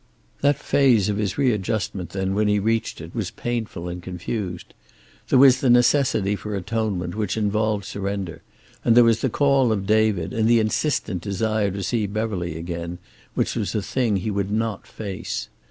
[0.39, 4.73] That phase of his readjustment, then, when he reached it, was painful and confused.
[5.29, 8.41] There was the necessity for atonement, which involved surrender,
[8.83, 12.97] and there was the call of David, and the insistent desire to see Beverly again,
[13.35, 15.49] which was the thing he would not face.